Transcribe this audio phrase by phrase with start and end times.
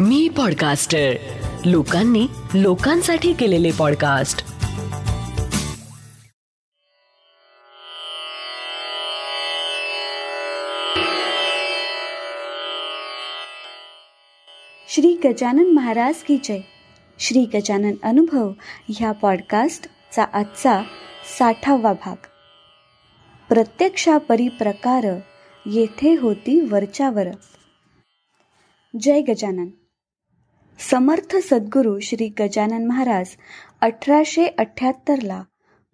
[0.00, 1.12] मी podcaster
[1.64, 4.38] लोकांनी लोकांसाठी केलेले पॉडकास्ट
[14.88, 16.58] श्री गजानन महाराज की जय.
[17.18, 18.52] श्री गजानन अनुभव
[18.88, 20.82] ह्या पॉडकास्टचा आजचा
[21.38, 22.16] साठावा भाग.
[23.48, 25.06] प्रत्यक्षा परिप्रकार
[25.66, 27.26] येथे होती वरच्यावर.
[29.00, 29.66] जय गजानन.
[30.78, 33.26] समर्थ सद्गुरू श्री गजानन महाराज
[33.80, 35.42] अठराशे अठ्ठ्याहत्तरला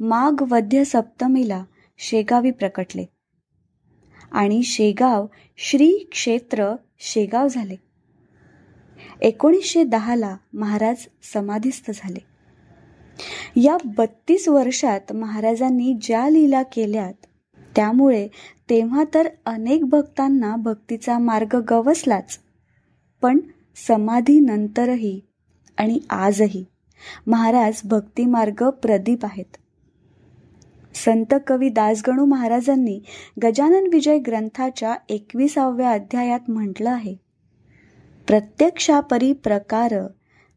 [0.00, 1.64] माघ वद्य सप्तमीला
[1.98, 3.04] शेगावी प्रकटले.
[4.32, 7.76] आणि शेगाव श्री क्षेत्र शेगाव झाले.
[9.20, 10.96] एकोणीसशे दहाला महाराज
[11.34, 12.24] समाधीस्थ झाले.
[13.60, 17.26] या बत्तीस वर्षात महाराजांनी ज्या लीला केल्यात
[17.76, 18.28] त्यामुळे
[18.70, 22.38] तेव्हा तर अनेक भक्तांना भक्तीचा मार्ग गवसलाच.
[23.22, 23.38] पण
[23.76, 25.20] समाधीनंतरही
[25.78, 26.64] आणि आजही
[27.26, 29.56] महाराज भक्तिमार्ग प्रदीप आहेत.
[30.94, 33.00] संत कवी दासगणू महाराजांनी
[33.42, 37.14] गजानन विजय ग्रंथाच्या एकविसाव्या अध्यायात म्हटलं आहे
[38.26, 39.94] प्रत्यक्षापरी प्रकार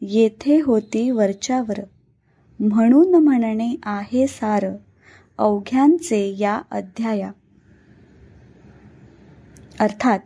[0.00, 1.80] येथे होती वरच्यावर.
[2.60, 4.66] म्हणून म्हणणे आहे सार
[5.38, 7.30] अवघ्यांचे या अध्याया.
[9.80, 10.18] अर्थात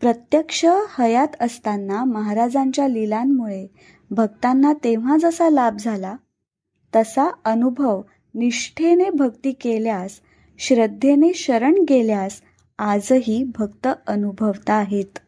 [0.00, 0.64] प्रत्यक्ष
[0.98, 3.66] हयात असताना महाराजांच्या लिलांमुळे
[4.10, 6.16] भक्तांना तेव्हा जसा लाभ झाला
[6.96, 8.02] तसा अनुभव
[8.34, 10.20] निष्ठेने भक्ती केल्यास
[10.58, 12.40] श्रद्धेने शरण गेल्यास
[12.78, 15.18] आजही भक्त अनुभवता आहेत.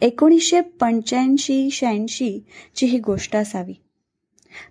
[0.00, 2.44] एकोणीसशे पंच्याऐंशी शहाऐंशी
[2.76, 3.74] ची ही गोष्ट असावी.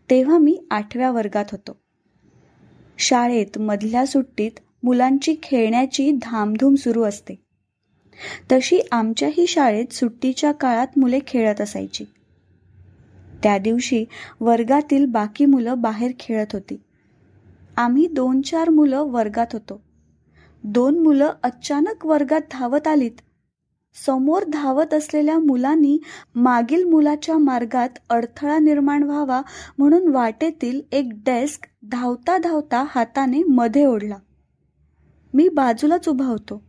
[0.10, 1.78] तेव्हा मी आठव्या वर्गात होतो.
[2.98, 4.52] शाळेत मधल्या सुट्टीत
[4.84, 7.49] मुलांची खेळण्याची धामधूम सुरू असते.
[8.52, 12.06] तशी आमच्याही शाळेत सुट्टीच्या काळात मुले खेळत असायची.
[13.44, 14.06] त्या दिवशी
[14.40, 16.82] वर्गातील बाकी मुलं बाहेर खेळत होती.
[17.78, 19.82] आम्ही दोन चार मुलं वर्गात होतो.
[20.64, 23.12] दोन मुलं अचानक वर्गात धावत आलीत.
[24.06, 25.98] समोर धावत असलेल्या मुलांनी
[26.36, 29.42] मागील मुलाच्या मार्गात अडथळा निर्माण व्हावा
[29.78, 34.18] म्हणून वाटेतील एक डेस्क धावता धावता हाताने मध्ये ओढला.
[35.34, 36.69] मी बाजूलाच उभा होतो.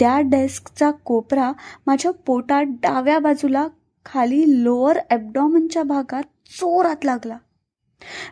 [0.00, 1.52] त्या डेस्कचा कोपरा
[1.86, 3.68] माझ्या पोटात डाव्या बाजूला
[4.06, 7.38] खाली लोअर ॲबडॉमनच्या भागात चोरात लागला.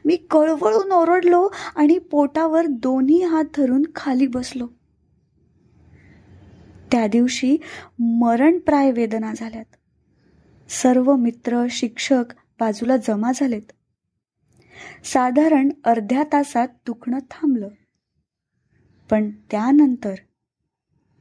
[0.04, 4.66] मी कळवळून ओरडलो आणि पोटावर दोन्ही हात धरून खाली बसलो.
[6.92, 7.56] त्या दिवशी
[7.98, 9.76] मरणप्राय वेदना झाल्यात.
[10.68, 12.24] सर्व मित्र शिक्षक
[12.60, 13.72] बाजूला जमा झालेत.
[15.04, 17.68] साधारण अर्ध्या तासात दुखणं थांबलं.
[19.10, 20.14] पण त्यानंतर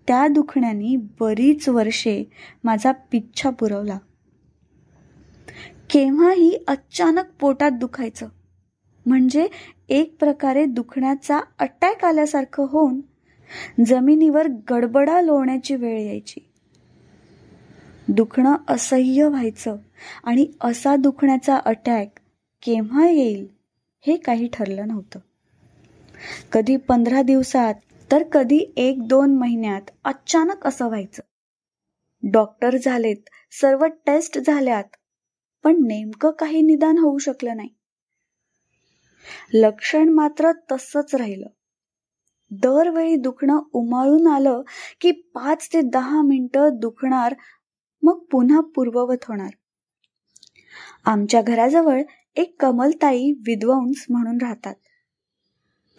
[0.08, 2.24] त्या दुखण्याने बरीच वर्षे
[2.64, 3.98] माझा पिच्छा पुरवला.
[5.90, 8.28] केव्हाही अचानक पोटात दुखायचं.
[9.06, 9.48] म्हणजे
[9.90, 13.02] एक प्रकारे दुखण्याचा अटॅक आल्यासारखं होऊन
[13.86, 16.40] जमिनीवर गडबडा लोळण्याची वेळ यायची.
[18.08, 19.76] दुखणं असह्य व्हायचं
[20.24, 22.08] आणि असा दुखण्याचा अटॅक
[22.62, 23.48] केव्हा येईल
[24.08, 25.20] हे काही ठरलं नव्हतं.
[26.52, 27.74] कधी पंधरा दिवसात
[28.12, 31.22] तर कधी एक दोन महिन्यात अचानक असं व्हायचं.
[32.32, 34.84] डॉक्टर झालेत सर्व टेस्ट झाल्यात
[35.64, 37.70] पण नेमकं काही निदान होऊ शकलं नाही.
[39.54, 41.48] लक्षण मात्र तसंच राहिलं.
[42.52, 44.62] दरवेळी दुखणं उमाळून आलं
[45.02, 47.34] की पाच ते दहा मिनिटं दुखणार
[48.04, 49.50] मग पुन्हा पूर्ववत होणार.
[51.06, 52.02] आमच्या घराजवळ
[52.36, 54.76] एक कमलताई विद्वंस म्हणून राहतात.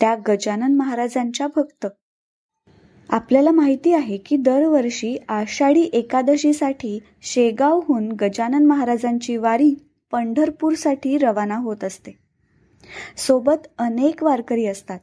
[0.01, 1.87] त्या गजानन महाराजांच्या भक्त.
[3.09, 9.75] आपल्याला माहिती आहे की दरवर्षी आषाढी एकादशीसाठी शेगावहून गजानन महाराजांची वारी
[10.13, 12.19] पंढरपूरसाठी रवाना होत असते.
[13.17, 14.99] सोबत अनेक वारकरी असतात.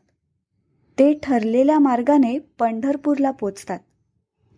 [1.00, 3.80] ते ठरलेल्या मार्गाने पंढरपूरला पोचतात.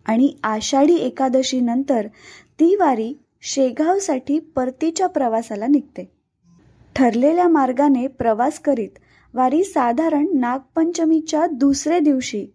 [0.06, 2.06] आणि आषाढी एकादशीनंतर
[2.60, 6.12] ती वारी शेगावसाठी परतीच्या प्रवासाला निघते.
[6.96, 8.98] ठरलेल्या मार्गाने प्रवास करीत
[9.36, 12.46] वारी साधारण नागपंचमीच्या दुसऱ्या दिवशी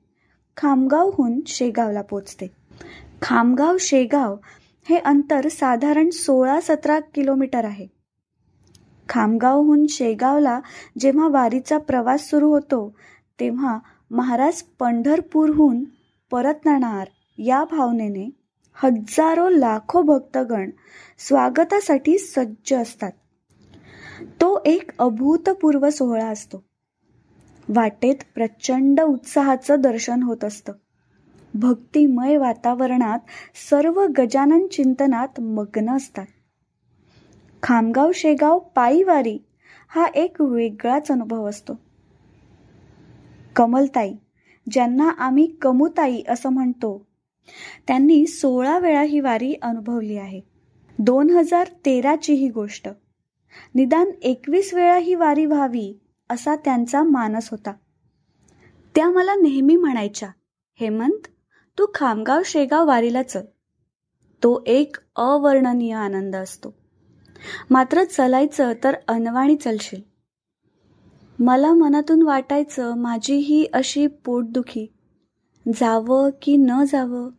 [0.57, 2.48] खामगावहून शेगावला पोचते.
[3.22, 4.38] खामगाव शेगाव
[4.89, 7.88] हे अंतर साधारण सोळा सतरा किलोमीटर आहे.
[9.10, 10.60] खामगावहून शेगावला
[11.00, 12.95] जेव्हा वारीचा प्रवास सुरू होतो
[13.39, 13.80] तेव्हा
[14.12, 15.84] महाराज पंढरपूरहून
[16.31, 17.07] परतणार
[17.38, 18.30] या भावनेने
[18.74, 20.69] हजारो लाखो भक्तगण
[21.27, 23.12] स्वागतासाठी सज्ज असतात.
[24.22, 26.70] तो एक अभूतपूर्व सोहळा असतो.
[27.75, 30.73] वाटेत प्रचंड उत्साहाचं दर्शन होत असतं.
[31.53, 33.19] भक्तिमय वातावरणात
[33.69, 36.25] सर्व गजानन चिंतनात मग्न असतात.
[37.63, 39.38] खामगाव शेगाव पायीवारी
[39.89, 41.79] हा एक वेगळाच अनुभव असतो.
[43.56, 44.13] कमलताई
[44.71, 47.07] ज्यांना आम्ही कमुताई असं म्हणतो
[47.88, 50.41] त्यांनी सोळा वेळा ही वारी अनुभवली आहे.
[51.00, 52.89] दोन हजार तेराची ही गोष्ट.
[53.75, 56.00] निदान एकवीस वेळा ही वारी व्हावी
[56.31, 57.74] असा त्यांचा मानस होता.
[58.95, 60.30] त्या मला नेहमी म्हणायच्या
[60.80, 61.28] हेमंत
[61.80, 63.42] तू खामगाव शेगाव वारीला चल.
[64.44, 66.74] तो एक अवर्णनीय आनंद असतो.
[67.69, 70.01] मात्र चलायचं तर अनवाणी चलशील.
[71.39, 74.94] मला मनातून वाटायचं माझी ही अशी पोटदुखी.
[75.68, 77.30] जावं की न जावं?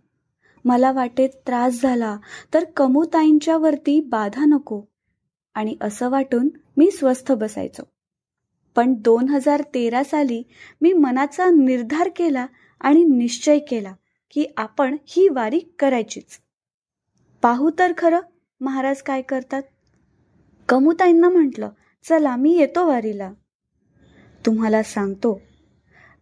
[0.65, 2.19] मला वाटेत त्रास झाला
[2.55, 4.83] तर कमुताईंच्या वरती बाधा नको.
[5.55, 7.92] आणि असं वाटून मी स्वस्थ बसायचो.
[8.77, 10.43] पण दोन हजार तेरा साली
[10.81, 12.47] मी मनाचा निर्धार केला
[12.81, 13.95] आणि निश्चय केला
[14.31, 16.39] की आपण ही वारी करायचीच.
[17.43, 18.21] पाहू तर खरं
[18.61, 19.63] महाराज काय करतात?
[20.69, 21.71] कमुताईंना म्हटलं
[22.05, 23.33] चला मी येतो वारीला.
[24.47, 25.41] तुम्हाला सांगतो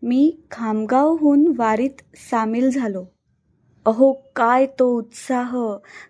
[0.02, 3.04] मी खामगावहून वारीत सामील झालो.
[3.86, 5.56] अहो काय तो उत्साह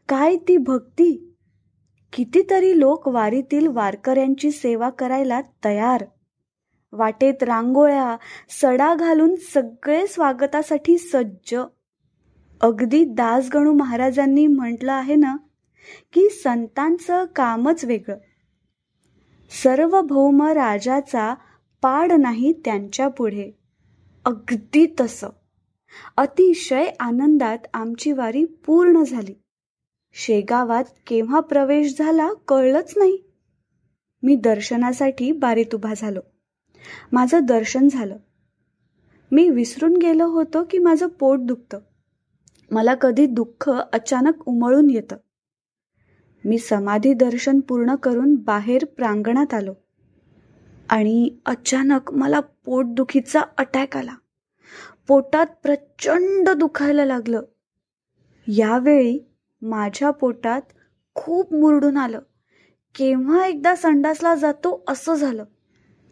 [0.09, 1.13] काय ती भक्ती!
[2.13, 6.05] कितीतरी लोक वारीतील वारकऱ्यांची सेवा करायला तयार.
[6.93, 8.17] वाटेत रांगोळ्या
[8.51, 11.55] सडा घालून सगळे स्वागतासाठी सज्ज.
[12.61, 15.37] अगदी दासगणू महाराजांनी म्हटलं आहे ना
[16.13, 18.17] की संतांचं कामच वेगळं.
[19.63, 21.35] सर्वभौम राजाचा
[21.83, 23.51] पाड नाही त्यांच्या पुढे.
[24.25, 25.29] अगदी तसं.
[26.17, 29.35] अतिशय आनंदात आमची वारी पूर्ण झाली.
[30.13, 33.19] शेगावात केव्हा प्रवेश झाला कळलंच नाही.
[34.23, 36.21] मी दर्शनासाठी बारीत उभा झालो.
[37.13, 38.17] माझं दर्शन झालं.
[39.33, 41.79] मी विसरून गेलो होतो की माझं पोट दुखतं.
[42.71, 45.17] मला कधी दुःख अचानक उमळून येतं.
[46.45, 49.75] मी समाधी दर्शन पूर्ण करून बाहेर प्रांगणात आलो.
[50.89, 54.15] आणि अचानक मला पोटदुखीचा अटॅक आला.
[55.09, 57.43] पोटात प्रचंड दुखायला लागलं.
[58.47, 59.19] यावेळी
[59.63, 60.63] माझ्या पोटात
[61.15, 62.19] खूप मुरडून आलं.
[62.95, 65.45] केव्हा एकदा संडासला जातो असं झालं.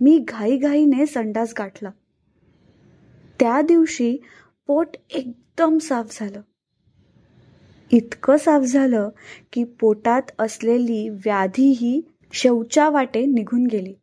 [0.01, 1.91] मी घाईघाईने संडास गाठला.
[3.41, 4.17] त्या दिवशी
[4.67, 6.41] पोट एकदम साफ झालं.
[7.93, 9.09] इतकं साफ झालं
[9.53, 12.01] की पोटात असलेली व्याधीही
[12.33, 13.95] शौचा वाटे निघून गेली.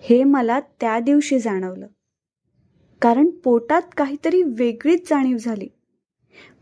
[0.00, 1.86] हे मला त्या दिवशी जाणवलं.
[3.00, 5.68] कारण पोटात काहीतरी वेगळीच जाणीव झाली.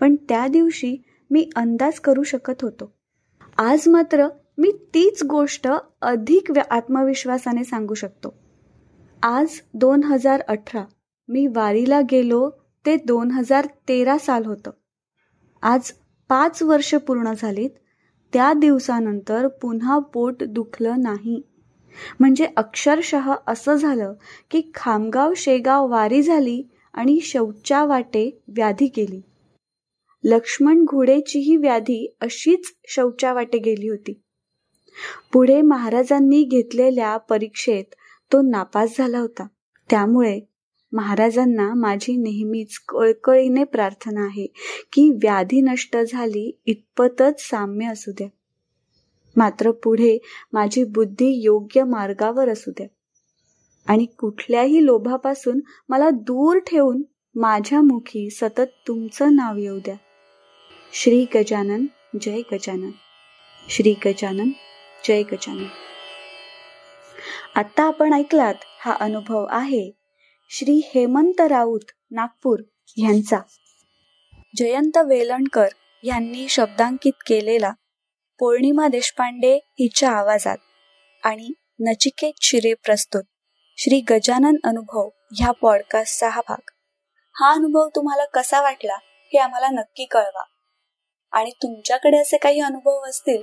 [0.00, 0.96] पण त्या दिवशी
[1.30, 2.92] मी अंदाज करू शकत होतो.
[3.58, 4.28] आज मात्र
[4.62, 5.68] मी तीच गोष्ट
[6.02, 8.34] अधिक आत्मविश्वासाने सांगू शकतो.
[9.22, 10.84] आज दोन हजार अठरा
[11.28, 12.50] मी वारीला गेलो
[12.86, 14.70] ते दोन हजार तेरा साल होतं.
[15.62, 15.92] आज
[16.28, 17.70] पाच वर्ष पूर्ण झालीत
[18.32, 21.42] त्या दिवसानंतर पुन्हा पोट दुखलं नाही.
[22.20, 24.14] म्हणजे अक्षरशः असं झालं
[24.50, 26.62] की खामगाव शेगाव वारी झाली
[26.94, 29.20] आणि शौचा वाटे व्याधी गेली.
[30.24, 34.21] लक्ष्मण घोडेचीही व्याधी अशीच शौचा वाटे गेली होती.
[35.32, 37.84] पुढे महाराजांनी घेतलेल्या परीक्षेत
[38.32, 39.46] तो नापास झाला होता.
[39.90, 40.40] त्यामुळे
[40.92, 44.46] महाराजांना माझी नेहमीच कळकळीने प्रार्थना आहे
[44.92, 48.28] की व्याधी नष्ट झाली इतपतच साम्य असू द्या.
[49.36, 50.18] मात्र पुढे
[50.52, 52.86] माझी बुद्धी योग्य मार्गावर असू द्या.
[53.86, 57.02] आणि कुठल्याही लोभापासून मला दूर ठेवून
[57.34, 59.94] माझ्या मुखी सतत तुमचं नाव येऊ द्या.
[60.92, 61.86] श्री गजानन
[62.20, 62.90] जय गजानन.
[63.68, 64.48] श्री गजानन
[65.04, 65.66] जय गजानन.
[67.54, 69.90] आता आपण ऐकलात हा अनुभव आहे
[70.50, 72.60] श्री हेमंत राऊत नागपूर
[72.96, 73.38] यांचा.
[74.56, 75.68] जयंत वेलणकर
[76.04, 77.72] यांनी शब्दांकित केलेला
[78.38, 80.56] पौर्णिमा देशपांडे हिच्या आवाजात
[81.22, 83.22] आणि नचिकेत शिरे प्रस्तुत
[83.76, 86.70] श्री गजानन अनुभव ह्या पॉडकास्टचा हा भाग.
[87.40, 90.44] हा अनुभव तुम्हाला कसा वाटला हे आम्हाला नक्की कळवा.
[91.32, 93.42] आणि तुमच्याकडे असे काही अनुभव असतील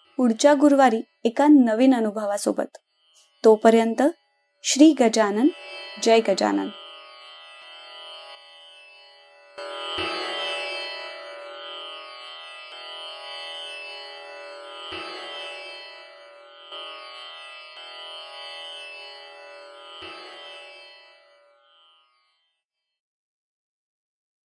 [0.17, 2.77] पुढच्या गुरुवारी एका नवीन अनुभवासोबत.
[3.45, 4.01] तोपर्यंत
[4.63, 5.47] श्री गजानन
[6.03, 6.67] जय गजानन.